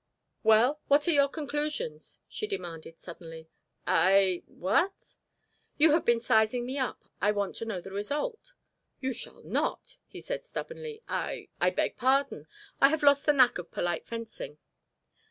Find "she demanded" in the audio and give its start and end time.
2.27-2.99